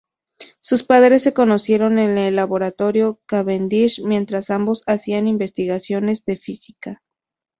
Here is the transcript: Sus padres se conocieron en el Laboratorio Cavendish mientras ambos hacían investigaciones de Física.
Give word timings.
Sus 0.61 0.81
padres 0.81 1.21
se 1.21 1.31
conocieron 1.31 1.99
en 1.99 2.17
el 2.17 2.35
Laboratorio 2.37 3.21
Cavendish 3.27 4.01
mientras 4.03 4.49
ambos 4.49 4.81
hacían 4.87 5.27
investigaciones 5.27 6.25
de 6.25 6.37
Física. 6.37 7.03